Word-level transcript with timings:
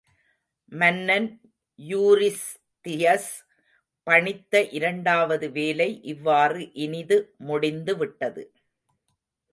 மன்னன் 0.71 1.27
யூரிஸ்தியஸ் 1.79 3.29
பணித்த 4.07 4.63
இரண்டாவது 4.71 5.51
வேலை 5.51 5.89
இவ்வாறு 6.03 6.73
இனிது 6.73 7.19
முடிந்துவிட்டது. 7.37 8.45